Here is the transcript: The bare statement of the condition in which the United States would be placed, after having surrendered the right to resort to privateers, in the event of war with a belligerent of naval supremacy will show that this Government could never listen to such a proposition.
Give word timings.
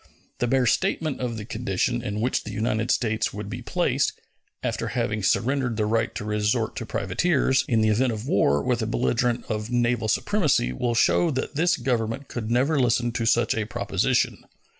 The 0.39 0.47
bare 0.47 0.65
statement 0.65 1.19
of 1.19 1.37
the 1.37 1.45
condition 1.45 2.01
in 2.01 2.21
which 2.21 2.43
the 2.43 2.49
United 2.51 2.89
States 2.89 3.31
would 3.35 3.51
be 3.51 3.61
placed, 3.61 4.13
after 4.63 4.87
having 4.87 5.21
surrendered 5.21 5.77
the 5.77 5.85
right 5.85 6.15
to 6.15 6.25
resort 6.25 6.75
to 6.77 6.87
privateers, 6.87 7.63
in 7.67 7.81
the 7.81 7.89
event 7.89 8.11
of 8.11 8.27
war 8.27 8.63
with 8.63 8.81
a 8.81 8.87
belligerent 8.87 9.45
of 9.45 9.69
naval 9.69 10.07
supremacy 10.07 10.73
will 10.73 10.95
show 10.95 11.29
that 11.29 11.53
this 11.53 11.77
Government 11.77 12.29
could 12.29 12.49
never 12.49 12.79
listen 12.79 13.11
to 13.11 13.27
such 13.27 13.53
a 13.53 13.65
proposition. 13.65 14.43